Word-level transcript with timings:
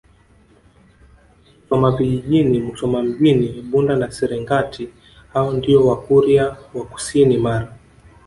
Musoma 1.59 1.91
Vijjini 1.91 2.59
Musoma 2.61 3.03
Mjini 3.03 3.61
Bunda 3.61 3.95
na 3.95 4.11
Serengati 4.11 4.89
hao 5.33 5.51
ndio 5.53 5.87
Wakurya 5.87 6.57
wa 6.73 6.85
kusini 6.85 7.37
Mara 7.37 7.75